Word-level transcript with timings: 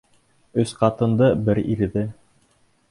Өс 0.63 0.71
ҡатынды, 0.79 1.29
бер 1.49 1.63
ирҙе. 1.77 2.07